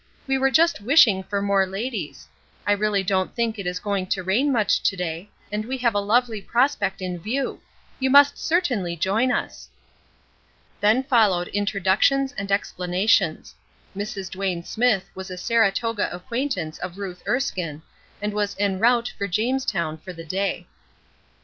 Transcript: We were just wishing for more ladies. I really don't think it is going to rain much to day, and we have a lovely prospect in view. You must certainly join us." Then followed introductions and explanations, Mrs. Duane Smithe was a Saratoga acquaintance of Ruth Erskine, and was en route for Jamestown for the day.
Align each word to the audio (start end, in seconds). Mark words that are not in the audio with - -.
We 0.25 0.35
were 0.39 0.49
just 0.49 0.81
wishing 0.81 1.21
for 1.21 1.43
more 1.43 1.67
ladies. 1.67 2.27
I 2.65 2.71
really 2.71 3.03
don't 3.03 3.35
think 3.35 3.59
it 3.59 3.67
is 3.67 3.79
going 3.79 4.07
to 4.07 4.23
rain 4.23 4.51
much 4.51 4.81
to 4.81 4.95
day, 4.95 5.29
and 5.51 5.63
we 5.63 5.77
have 5.77 5.93
a 5.93 5.99
lovely 5.99 6.41
prospect 6.41 7.03
in 7.03 7.19
view. 7.19 7.61
You 7.99 8.09
must 8.09 8.35
certainly 8.39 8.95
join 8.95 9.31
us." 9.31 9.69
Then 10.79 11.03
followed 11.03 11.49
introductions 11.49 12.31
and 12.33 12.51
explanations, 12.51 13.53
Mrs. 13.95 14.31
Duane 14.31 14.63
Smithe 14.63 15.03
was 15.13 15.29
a 15.29 15.37
Saratoga 15.37 16.11
acquaintance 16.11 16.79
of 16.79 16.97
Ruth 16.97 17.21
Erskine, 17.27 17.83
and 18.23 18.33
was 18.33 18.55
en 18.57 18.79
route 18.79 19.13
for 19.19 19.27
Jamestown 19.27 19.99
for 19.99 20.13
the 20.13 20.25
day. 20.25 20.65